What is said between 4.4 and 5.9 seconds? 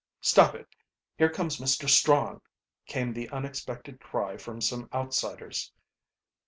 some outsiders.